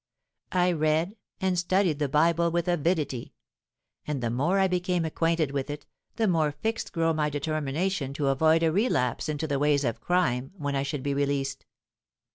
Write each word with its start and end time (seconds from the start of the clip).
I 0.55 0.71
read 0.71 1.15
and 1.39 1.59
studied 1.59 1.99
the 1.99 2.09
Bible 2.09 2.49
with 2.49 2.67
avidity; 2.67 3.35
and 4.07 4.19
the 4.19 4.31
more 4.31 4.57
I 4.57 4.67
became 4.67 5.05
acquainted 5.05 5.51
with 5.51 5.69
it, 5.69 5.85
the 6.15 6.27
more 6.27 6.51
fixed 6.53 6.91
grow 6.91 7.13
my 7.13 7.29
determination 7.29 8.11
to 8.13 8.29
avoid 8.29 8.63
a 8.63 8.71
relapse 8.71 9.29
into 9.29 9.45
the 9.45 9.59
ways 9.59 9.83
of 9.83 10.01
crime 10.01 10.53
when 10.57 10.75
I 10.75 10.81
should 10.81 11.03
be 11.03 11.13
released. 11.13 11.67